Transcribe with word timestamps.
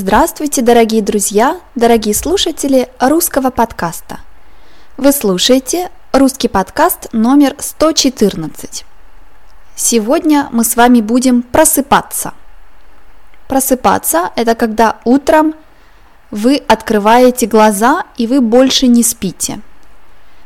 Здравствуйте, 0.00 0.62
дорогие 0.62 1.02
друзья, 1.02 1.60
дорогие 1.74 2.14
слушатели 2.14 2.88
русского 3.00 3.50
подкаста. 3.50 4.20
Вы 4.96 5.10
слушаете 5.10 5.90
русский 6.12 6.46
подкаст 6.46 7.08
номер 7.10 7.56
114. 7.58 8.84
Сегодня 9.74 10.48
мы 10.52 10.62
с 10.62 10.76
вами 10.76 11.00
будем 11.00 11.42
просыпаться. 11.42 12.32
Просыпаться– 13.48 14.30
это 14.36 14.54
когда 14.54 14.98
утром 15.04 15.56
вы 16.30 16.62
открываете 16.68 17.46
глаза 17.46 18.04
и 18.16 18.28
вы 18.28 18.40
больше 18.40 18.86
не 18.86 19.02
спите. 19.02 19.60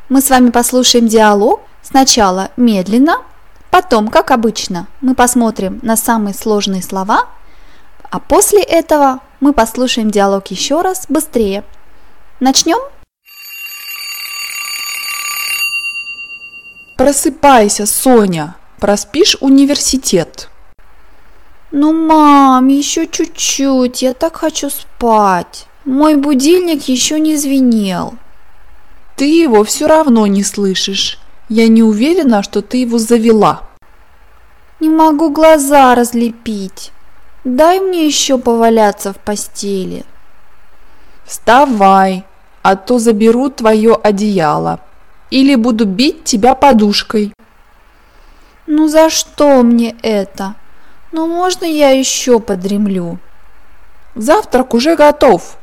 Мы 0.09 0.23
с 0.23 0.31
вами 0.31 0.49
послушаем 0.49 1.09
диалог 1.09 1.61
сначала 1.83 2.53
медленно, 2.57 3.19
потом, 3.71 4.09
как 4.09 4.31
обычно, 4.31 4.87
мы 5.03 5.15
посмотрим 5.15 5.79
на 5.83 5.99
самые 5.99 6.33
сложные 6.33 6.83
слова, 6.83 7.27
а 8.11 8.19
после 8.19 8.63
этого 8.63 9.21
мы 9.43 9.53
послушаем 9.53 10.09
диалог 10.09 10.47
еще 10.53 10.83
раз 10.83 11.07
быстрее. 11.09 11.65
Начнем? 12.39 12.79
Просыпайся, 16.97 17.85
Соня, 17.87 18.55
проспишь 18.79 19.37
университет. 19.41 20.49
Ну, 21.73 21.93
мам, 21.93 22.69
еще 22.69 23.09
чуть-чуть, 23.09 24.03
я 24.03 24.15
так 24.15 24.37
хочу 24.37 24.71
спать. 24.71 25.67
Мой 25.85 26.15
будильник 26.15 26.85
еще 26.85 27.19
не 27.19 27.37
звенел. 27.37 28.15
Ты 29.17 29.25
его 29.25 29.65
все 29.65 29.89
равно 29.89 30.29
не 30.29 30.45
слышишь. 30.45 31.19
Я 31.49 31.67
не 31.67 31.83
уверена, 31.83 32.45
что 32.45 32.63
ты 32.63 32.77
его 32.77 32.99
завела. 32.99 33.65
Не 34.79 34.89
могу 34.89 35.31
глаза 35.31 35.97
разлепить. 35.97 36.93
Дай 37.45 37.81
мне 37.81 38.07
еще 38.07 38.39
поваляться 38.39 39.13
в 39.13 39.19
постели. 39.19 40.05
Вставай, 41.25 42.25
а 42.63 42.77
то 42.77 42.99
заберу 42.99 43.51
твое 43.51 43.95
одеяло. 43.95 44.79
Или 45.31 45.57
буду 45.57 45.85
бить 45.85 46.23
тебя 46.25 46.55
подушкой. 46.55 47.33
Ну 48.67 48.87
за 48.87 49.11
что 49.11 49.63
мне 49.63 49.97
это? 50.03 50.55
Ну 51.11 51.27
можно 51.27 51.65
я 51.65 51.91
еще 51.91 52.39
подремлю? 52.39 53.19
Завтрак 54.15 54.73
уже 54.73 54.95
готов. 54.95 55.57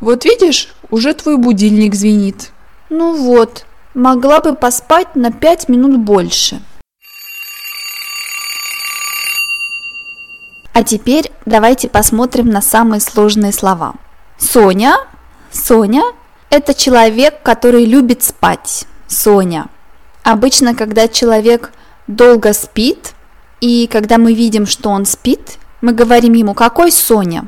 Вот 0.00 0.24
видишь, 0.24 0.74
уже 0.90 1.14
твой 1.14 1.36
будильник 1.38 1.94
звенит. 1.94 2.52
Ну 2.90 3.14
вот, 3.14 3.64
могла 3.94 4.40
бы 4.40 4.54
поспать 4.54 5.14
на 5.14 5.32
пять 5.32 5.68
минут 5.68 5.98
больше. 5.98 6.60
А 10.80 10.82
теперь 10.82 11.30
давайте 11.44 11.90
посмотрим 11.90 12.48
на 12.48 12.62
самые 12.62 13.02
сложные 13.02 13.52
слова. 13.52 13.96
Соня. 14.38 14.96
Соня– 15.52 16.02
это 16.48 16.72
человек, 16.72 17.42
который 17.42 17.84
любит 17.84 18.22
спать. 18.22 18.86
Соня. 19.06 19.66
Обычно, 20.22 20.74
когда 20.74 21.06
человек 21.06 21.70
долго 22.06 22.54
спит, 22.54 23.12
и 23.60 23.88
когда 23.88 24.16
мы 24.16 24.32
видим, 24.32 24.66
что 24.66 24.88
он 24.88 25.04
спит, 25.04 25.58
мы 25.82 25.92
говорим 25.92 26.32
ему, 26.32 26.54
какой 26.54 26.90
Соня? 26.92 27.46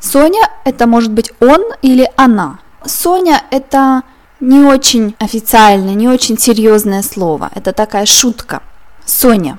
Соня– 0.00 0.48
это 0.64 0.86
может 0.86 1.12
быть 1.12 1.30
он 1.40 1.62
или 1.82 2.10
она. 2.16 2.58
Соня– 2.86 3.42
это 3.50 4.02
не 4.40 4.60
очень 4.60 5.14
официальное, 5.18 5.92
не 5.92 6.08
очень 6.08 6.38
серьезное 6.38 7.02
слово. 7.02 7.50
Это 7.54 7.74
такая 7.74 8.06
шутка. 8.06 8.62
Соня. 9.04 9.58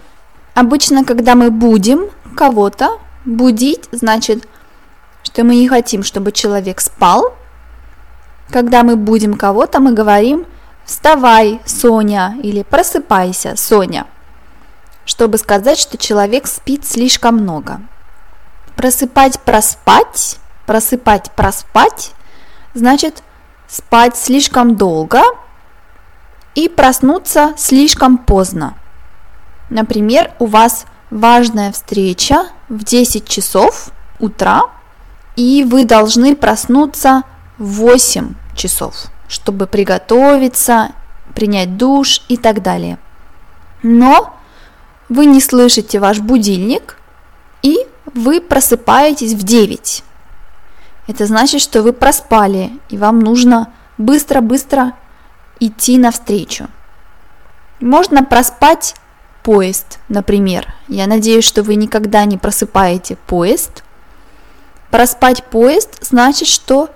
Обычно, 0.56 1.06
когда 1.06 1.36
мы 1.36 1.52
будем 1.52 2.10
кого-то, 2.36 3.00
будить 3.26 3.90
значит, 3.92 4.48
что 5.24 5.44
мы 5.44 5.56
не 5.56 5.68
хотим, 5.68 6.04
чтобы 6.04 6.32
человек 6.32 6.80
спал. 6.82 7.34
Когда 8.52 8.84
мы 8.84 8.96
будем 8.96 9.34
кого-то, 9.34 9.80
мы 9.80 9.94
говорим 9.94 10.46
«Вставай, 10.86 11.62
Соня» 11.66 12.38
или 12.44 12.62
«Просыпайся, 12.62 13.56
Соня», 13.56 14.06
чтобы 15.06 15.40
сказать, 15.40 15.80
что 15.80 15.98
человек 15.98 16.46
спит 16.46 16.86
слишком 16.86 17.38
много. 17.38 17.82
Просыпать, 18.76 19.40
проспать, 19.40 20.38
просыпать, 20.68 21.32
проспать, 21.32 22.12
значит 22.76 23.24
спать 23.68 24.16
слишком 24.16 24.76
долго 24.76 25.22
и 26.54 26.70
проснуться 26.70 27.54
слишком 27.58 28.18
поздно. 28.18 28.78
Например, 29.70 30.32
у 30.40 30.46
вас 30.46 30.86
важная 31.10 31.72
встреча 31.72 32.48
в 32.70 32.84
10 32.84 33.28
часов 33.28 33.92
утра, 34.20 34.64
и 35.36 35.64
вы 35.64 35.86
должны 35.86 36.36
проснуться 36.36 37.24
в 37.58 37.82
8 37.82 38.34
часов, 38.56 39.06
чтобы 39.28 39.68
приготовиться, 39.68 40.92
принять 41.34 41.78
душ 41.78 42.22
и 42.28 42.38
так 42.38 42.62
далее. 42.62 42.98
Но 43.84 44.36
вы 45.10 45.26
не 45.26 45.42
слышите 45.42 46.00
ваш 46.00 46.20
будильник, 46.20 46.98
и 47.62 47.78
вы 48.14 48.42
просыпаетесь 48.42 49.34
в 49.34 49.44
9. 49.44 50.04
Это 51.08 51.26
значит, 51.28 51.62
что 51.62 51.84
вы 51.84 51.94
проспали, 51.94 52.72
и 52.90 52.98
вам 52.98 53.20
нужно 53.20 53.72
быстро-быстро 53.98 54.94
идти 55.60 55.98
навстречу. 55.98 56.68
Можно 57.80 58.24
проспать 58.24 58.96
поезд, 59.46 60.00
например. 60.10 60.74
Я 60.88 61.06
надеюсь, 61.06 61.46
что 61.46 61.62
вы 61.62 61.76
никогда 61.76 62.26
не 62.26 62.38
просыпаете 62.38 63.16
поезд. 63.28 63.84
Проспать 64.90 65.44
поезд 65.44 66.00
значит, 66.02 66.48
что 66.48 66.90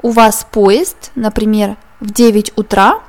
у 0.00 0.08
вас 0.08 0.46
поезд, 0.50 1.10
например, 1.14 1.76
в 2.00 2.10
9 2.10 2.54
утра, 2.56 3.00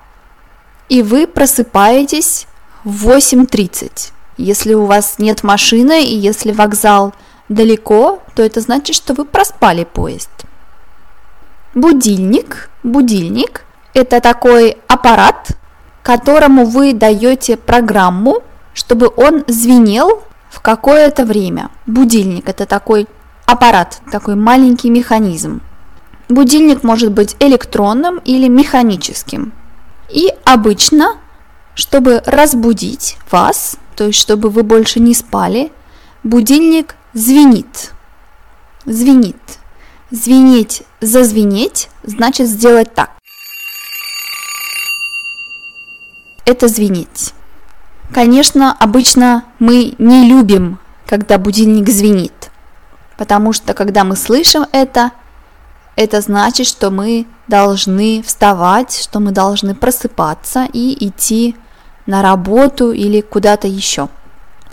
и 0.90 1.02
вы 1.02 1.28
просыпаетесь 1.28 2.46
в 2.84 3.10
8.30. 3.10 4.12
Если 4.36 4.74
у 4.74 4.86
вас 4.86 5.16
нет 5.18 5.44
машины 5.44 6.04
и 6.04 6.16
если 6.18 6.52
вокзал 6.52 7.14
далеко, 7.48 8.22
то 8.36 8.44
это 8.44 8.60
значит, 8.60 8.98
что 8.98 9.14
вы 9.14 9.24
проспали 9.24 9.86
поезд. 9.86 10.30
Будильник, 11.74 12.70
будильник– 12.84 13.64
это 13.94 14.20
такой 14.20 14.78
аппарат, 14.88 15.52
которому 16.04 16.66
вы 16.66 16.94
даете 16.94 17.56
программу, 17.56 18.44
чтобы 18.74 19.12
он 19.16 19.44
звенел 19.48 20.24
в 20.50 20.62
какое-то 20.62 21.26
время. 21.26 21.70
Будильник– 21.86 22.48
это 22.50 22.66
такой 22.66 23.08
аппарат, 23.46 24.02
такой 24.12 24.36
маленький 24.36 24.90
механизм. 24.90 25.62
Будильник 26.30 26.84
может 26.84 27.12
быть 27.12 27.36
электронным 27.40 28.18
или 28.20 28.48
механическим. 28.48 29.54
И 30.10 30.30
обычно, 30.46 31.18
чтобы 31.76 32.22
разбудить 32.26 33.18
вас, 33.32 33.78
то 33.96 34.06
есть 34.06 34.20
чтобы 34.20 34.50
вы 34.50 34.64
больше 34.64 35.00
не 35.00 35.14
спали, 35.14 35.72
будильник 36.24 36.96
звенит. 37.14 37.92
Звенит. 38.86 39.38
Звенеть, 40.12 40.84
зазвенеть 41.02 41.90
значит 42.04 42.48
сделать 42.48 42.94
так. 42.94 43.12
Это 46.46 46.68
звенеть. 46.68 47.34
Конечно, 48.14 48.76
обычно 48.80 49.44
мы 49.58 49.96
не 49.98 50.28
любим, 50.30 50.78
когда 51.08 51.40
будильник 51.40 51.90
звенит, 51.90 52.52
потому 53.18 53.54
что 53.54 53.74
когда 53.74 54.04
мы 54.04 54.16
слышим 54.16 54.68
это, 54.72 55.12
это 55.96 56.22
значит, 56.22 56.68
что 56.68 56.92
мы 56.92 57.26
должны 57.48 58.22
вставать, 58.22 58.96
что 59.02 59.20
мы 59.20 59.32
должны 59.32 59.74
просыпаться 59.74 60.68
и 60.72 61.08
идти 61.08 61.56
на 62.06 62.22
работу 62.22 62.92
или 62.92 63.22
куда-то 63.22 63.68
еще. 63.68 64.10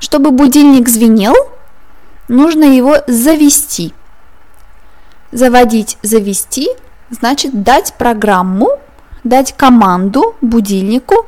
Чтобы 0.00 0.32
будильник 0.32 0.88
звенел, 0.90 1.34
нужно 2.28 2.64
его 2.64 2.96
завести. 3.06 3.94
Заводить, 5.32 5.96
завести 6.02 6.68
значит 7.08 7.62
дать 7.62 7.94
программу, 7.94 8.68
дать 9.24 9.54
команду 9.56 10.36
будильнику, 10.42 11.26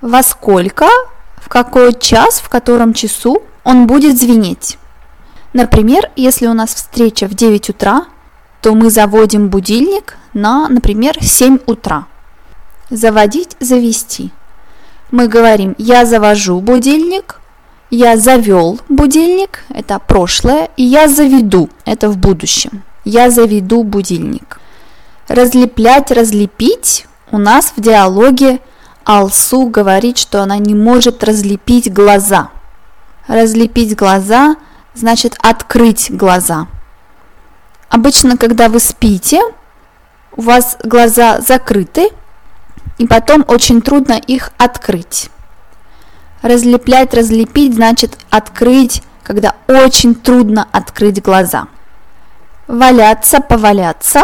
во 0.00 0.22
сколько 0.22 0.86
какой 1.52 1.92
час, 1.92 2.40
в 2.40 2.48
котором 2.48 2.94
часу 2.94 3.42
он 3.62 3.86
будет 3.86 4.18
звенеть. 4.18 4.78
Например, 5.52 6.10
если 6.16 6.46
у 6.46 6.54
нас 6.54 6.74
встреча 6.74 7.28
в 7.28 7.34
9 7.34 7.68
утра, 7.68 8.06
то 8.62 8.72
мы 8.72 8.88
заводим 8.88 9.50
будильник 9.50 10.16
на, 10.32 10.66
например, 10.70 11.22
7 11.22 11.58
утра. 11.66 12.06
Заводить, 12.88 13.54
завести. 13.60 14.30
Мы 15.10 15.28
говорим 15.28 15.74
«я 15.76 16.06
завожу 16.06 16.58
будильник», 16.60 17.38
«я 17.90 18.16
завел 18.16 18.80
будильник»– 18.88 19.64
это 19.68 19.98
прошлое, 19.98 20.70
и 20.78 20.84
«я 20.84 21.06
заведу»– 21.06 21.68
это 21.84 22.08
в 22.08 22.16
будущем. 22.16 22.82
«Я 23.04 23.30
заведу 23.30 23.82
будильник». 23.82 24.58
Разлеплять, 25.28 26.10
разлепить 26.12 27.06
у 27.30 27.36
нас 27.36 27.74
в 27.76 27.80
диалоге– 27.82 28.60
Алсу 29.04 29.66
говорит, 29.66 30.18
что 30.18 30.42
она 30.42 30.58
не 30.58 30.74
может 30.74 31.22
разлепить 31.24 31.92
глаза. 31.92 32.50
Разлепить 33.26 33.96
глаза 33.96 34.56
значит 34.94 35.36
открыть 35.42 36.10
глаза. 36.10 36.66
Обычно, 37.88 38.36
когда 38.36 38.68
вы 38.68 38.80
спите, 38.80 39.40
у 40.36 40.42
вас 40.42 40.76
глаза 40.82 41.40
закрыты, 41.40 42.08
и 42.98 43.06
потом 43.06 43.44
очень 43.48 43.82
трудно 43.82 44.14
их 44.14 44.50
открыть. 44.58 45.30
Разлеплять, 46.40 47.14
разлепить 47.14 47.74
значит 47.74 48.18
открыть, 48.30 49.02
когда 49.22 49.54
очень 49.68 50.14
трудно 50.14 50.66
открыть 50.72 51.22
глаза. 51.22 51.68
Валяться, 52.66 53.40
поваляться. 53.40 54.22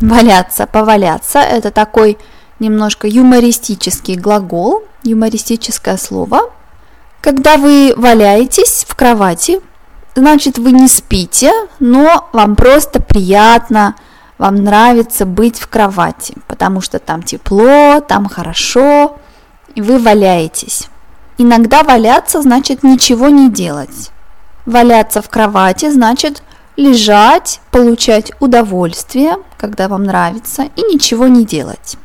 Валяться, 0.00 0.66
поваляться– 0.66 1.38
это 1.40 1.70
такой 1.70 2.18
немножко 2.58 3.08
юмористический 3.08 4.16
глагол, 4.16 4.84
юмористическое 5.02 5.96
слово. 5.96 6.50
Когда 7.20 7.56
вы 7.56 7.94
валяетесь 7.96 8.84
в 8.88 8.94
кровати, 8.94 9.60
значит 10.14 10.58
вы 10.58 10.72
не 10.72 10.88
спите, 10.88 11.52
но 11.80 12.28
вам 12.32 12.56
просто 12.56 13.00
приятно, 13.00 13.96
вам 14.38 14.56
нравится 14.56 15.26
быть 15.26 15.58
в 15.58 15.68
кровати, 15.68 16.34
потому 16.48 16.80
что 16.80 16.98
там 16.98 17.22
тепло, 17.22 18.00
там 18.00 18.28
хорошо, 18.28 19.16
и 19.74 19.80
вы 19.80 19.98
валяетесь. 19.98 20.88
Иногда 21.38 21.82
валяться 21.82 22.42
значит 22.42 22.82
ничего 22.82 23.28
не 23.28 23.50
делать. 23.50 24.10
Валяться 24.66 25.20
в 25.20 25.28
кровати 25.28 25.90
значит 25.90 26.42
лежать, 26.76 27.60
получать 27.70 28.32
удовольствие, 28.40 29.36
когда 29.56 29.88
вам 29.88 30.04
нравится, 30.04 30.64
и 30.76 30.82
ничего 30.82 31.26
не 31.26 31.44
делать. 31.44 31.96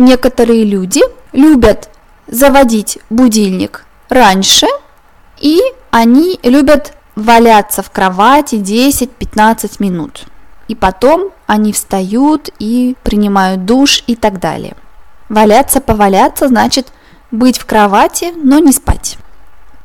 Некоторые 0.00 0.64
люди 0.64 1.02
любят 1.34 1.90
заводить 2.26 2.96
будильник 3.10 3.84
раньше, 4.08 4.66
и 5.38 5.60
они 5.90 6.40
любят 6.42 6.94
валяться 7.16 7.82
в 7.82 7.90
кровати 7.90 8.54
10-15 8.54 9.72
минут. 9.78 10.24
И 10.68 10.74
потом 10.74 11.32
они 11.46 11.74
встают 11.74 12.48
и 12.58 12.96
принимают 13.02 13.66
душ 13.66 14.02
и 14.06 14.16
так 14.16 14.40
далее. 14.40 14.74
Валяться, 15.28 15.82
поваляться 15.82 16.48
значит 16.48 16.90
быть 17.30 17.58
в 17.58 17.66
кровати, 17.66 18.32
но 18.42 18.58
не 18.58 18.72
спать. 18.72 19.18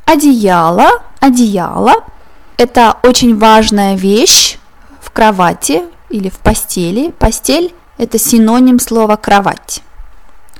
Одеяло, 0.05 1.03
одеяло– 1.19 2.05
это 2.57 2.95
очень 3.03 3.37
важная 3.37 3.97
вещь 3.97 4.59
в 5.01 5.11
кровати 5.11 5.83
или 6.09 6.29
в 6.29 6.37
постели. 6.37 7.11
Постель– 7.19 7.75
это 7.97 8.17
синоним 8.17 8.79
слова 8.79 9.17
кровать. 9.17 9.83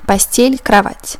Постель, 0.06 0.60
кровать. 0.62 1.18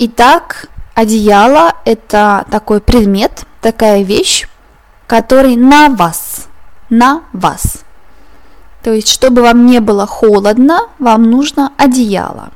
Итак, 0.00 0.68
одеяло– 0.94 1.74
это 1.84 2.44
такой 2.50 2.80
предмет, 2.80 3.44
такая 3.60 4.02
вещь, 4.02 4.48
который 5.06 5.54
на 5.54 5.88
вас, 5.90 6.48
на 6.90 7.22
вас. 7.32 7.84
То 8.82 8.92
есть, 8.92 9.08
чтобы 9.08 9.42
вам 9.42 9.66
не 9.66 9.78
было 9.78 10.06
холодно, 10.06 10.88
вам 10.98 11.30
нужно 11.30 11.72
одеяло. 11.76 12.50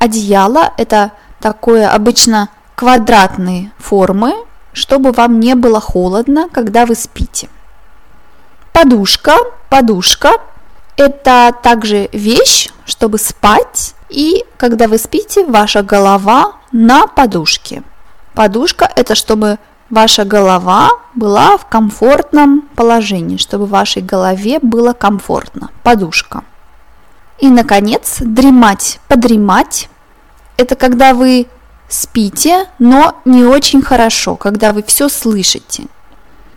Одеяло– 0.00 0.72
это 0.76 1.12
такое 1.38 1.88
обычно 1.88 2.48
квадратные 2.74 3.70
формы, 3.78 4.34
чтобы 4.72 5.12
вам 5.12 5.38
не 5.38 5.54
было 5.54 5.80
холодно, 5.80 6.48
когда 6.50 6.84
вы 6.84 6.96
спите. 6.96 7.48
Подушка, 8.72 9.36
подушка– 9.68 10.32
это 11.00 11.52
также 11.62 12.08
вещь, 12.12 12.70
чтобы 12.84 13.18
спать, 13.18 13.94
и 14.08 14.44
когда 14.56 14.88
вы 14.88 14.98
спите, 14.98 15.44
ваша 15.44 15.82
голова 15.82 16.54
на 16.72 17.06
подушке. 17.06 17.82
Подушка– 18.34 18.90
это 18.96 19.14
чтобы 19.14 19.58
ваша 19.88 20.24
голова 20.24 20.90
была 21.14 21.56
в 21.56 21.66
комфортном 21.66 22.62
положении, 22.76 23.36
чтобы 23.36 23.66
вашей 23.66 24.02
голове 24.02 24.58
было 24.60 24.92
комфортно. 24.92 25.70
Подушка. 25.82 26.44
И, 27.38 27.48
наконец, 27.48 28.18
дремать, 28.20 29.00
подремать 29.08 29.88
это 30.60 30.76
когда 30.76 31.14
вы 31.14 31.46
спите, 31.88 32.66
но 32.78 33.16
не 33.24 33.44
очень 33.44 33.80
хорошо, 33.80 34.36
когда 34.36 34.72
вы 34.74 34.82
все 34.82 35.08
слышите. 35.08 35.84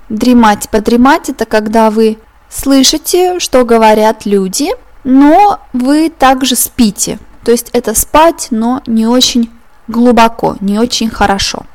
Дремать, 0.09 0.69
подремать– 0.69 1.29
это 1.29 1.45
когда 1.45 1.89
вы 1.89 2.17
слышите, 2.53 3.39
что 3.39 3.65
говорят 3.65 4.25
люди, 4.25 4.71
но 5.03 5.59
вы 5.73 6.09
также 6.09 6.55
спите. 6.55 7.19
То 7.43 7.51
есть 7.51 7.69
это 7.73 7.93
спать, 7.93 8.47
но 8.51 8.81
не 8.87 9.05
очень 9.05 9.49
глубоко, 9.87 10.55
не 10.61 10.79
очень 10.79 11.09
хорошо. 11.09 11.65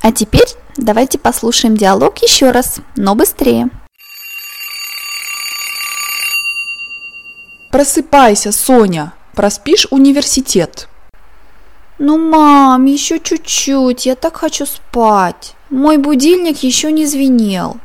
А 0.00 0.12
теперь 0.12 0.48
давайте 0.76 1.18
послушаем 1.18 1.76
диалог 1.76 2.18
еще 2.18 2.50
раз, 2.50 2.76
но 2.96 3.14
быстрее. 3.14 3.68
Просыпайся, 7.70 8.50
Соня, 8.50 9.12
проспишь 9.34 9.86
университет. 9.90 10.88
Ну, 11.98 12.16
мам, 12.16 12.84
еще 12.86 13.18
чуть-чуть, 13.18 14.06
я 14.06 14.14
так 14.14 14.36
хочу 14.36 14.64
спать. 14.64 15.54
Мой 15.68 15.98
будильник 15.98 16.62
еще 16.62 16.92
не 16.92 17.04
звенел. 17.06 17.76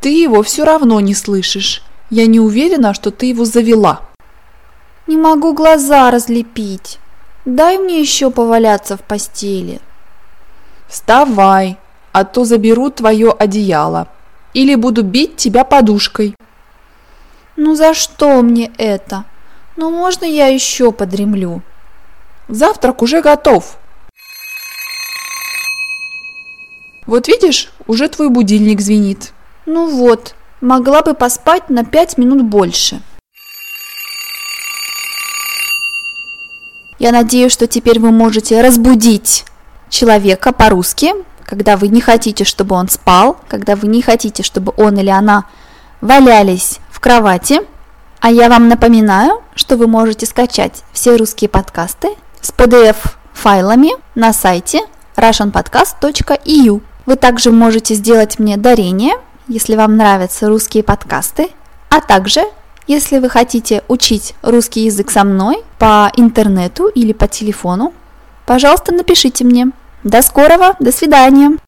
Ты 0.00 0.22
его 0.22 0.42
все 0.42 0.64
равно 0.64 1.00
не 1.00 1.14
слышишь. 1.14 1.82
Я 2.08 2.26
не 2.26 2.40
уверена, 2.40 2.94
что 2.94 3.10
ты 3.10 3.26
его 3.26 3.44
завела. 3.44 4.00
Не 5.06 5.16
могу 5.16 5.52
глаза 5.52 6.10
разлепить. 6.10 6.98
Дай 7.44 7.78
мне 7.78 8.00
еще 8.00 8.30
поваляться 8.30 8.96
в 8.96 9.02
постели. 9.02 9.80
Вставай, 10.88 11.78
а 12.12 12.24
то 12.24 12.44
заберу 12.44 12.90
твое 12.90 13.30
одеяло. 13.30 14.08
Или 14.54 14.74
буду 14.74 15.02
бить 15.02 15.36
тебя 15.36 15.64
подушкой. 15.64 16.34
Ну 17.56 17.74
за 17.74 17.94
что 17.94 18.40
мне 18.42 18.72
это? 18.78 19.24
Ну 19.76 19.90
можно 19.90 20.24
я 20.24 20.46
еще 20.46 20.92
подремлю? 20.92 21.62
Завтрак 22.48 23.02
уже 23.02 23.20
готов. 23.20 23.76
Вот 27.06 27.28
видишь, 27.28 27.70
уже 27.86 28.08
твой 28.08 28.28
будильник 28.28 28.80
звенит. 28.80 29.32
Ну 29.72 29.88
вот, 29.88 30.34
могла 30.60 31.00
бы 31.00 31.14
поспать 31.14 31.70
на 31.70 31.84
пять 31.84 32.18
минут 32.18 32.42
больше. 32.42 33.00
Я 36.98 37.12
надеюсь, 37.12 37.52
что 37.52 37.68
теперь 37.68 38.00
вы 38.00 38.10
можете 38.10 38.62
разбудить 38.62 39.44
человека 39.88 40.50
по-русски, 40.50 41.12
когда 41.44 41.76
вы 41.76 41.86
не 41.86 42.00
хотите, 42.00 42.42
чтобы 42.42 42.74
он 42.74 42.88
спал, 42.88 43.36
когда 43.46 43.76
вы 43.76 43.86
не 43.86 44.02
хотите, 44.02 44.42
чтобы 44.42 44.74
он 44.76 44.98
или 44.98 45.08
она 45.08 45.44
валялись 46.00 46.80
в 46.90 46.98
кровати. 46.98 47.60
А 48.18 48.32
я 48.32 48.48
вам 48.48 48.66
напоминаю, 48.66 49.40
что 49.54 49.76
вы 49.76 49.86
можете 49.86 50.26
скачать 50.26 50.82
все 50.92 51.14
русские 51.14 51.48
подкасты 51.48 52.16
с 52.40 52.50
PDF-файлами 52.50 53.90
на 54.16 54.32
сайте 54.32 54.80
russianpodcast.eu. 55.14 56.82
Вы 57.06 57.14
также 57.14 57.52
можете 57.52 57.94
сделать 57.94 58.40
мне 58.40 58.56
дарение, 58.56 59.14
если 59.50 59.74
вам 59.74 59.96
нравятся 59.96 60.48
русские 60.48 60.84
подкасты, 60.84 61.48
а 61.90 62.00
также, 62.00 62.42
если 62.86 63.18
вы 63.18 63.28
хотите 63.28 63.82
учить 63.88 64.34
русский 64.42 64.84
язык 64.84 65.10
со 65.10 65.24
мной 65.24 65.64
по 65.78 66.10
интернету 66.16 66.86
или 66.86 67.12
по 67.12 67.26
телефону, 67.26 67.92
пожалуйста, 68.46 68.94
напишите 68.94 69.44
мне. 69.44 69.72
До 70.04 70.22
скорого, 70.22 70.76
до 70.78 70.92
свидания! 70.92 71.58